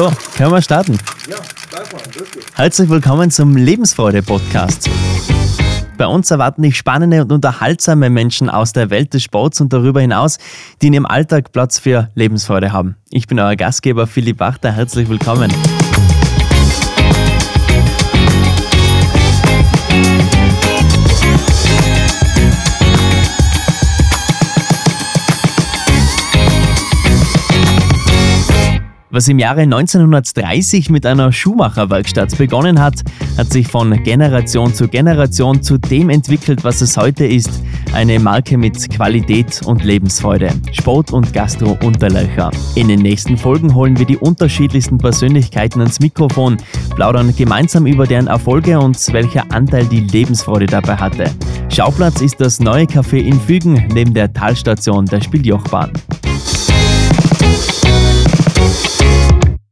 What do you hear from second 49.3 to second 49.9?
Anteil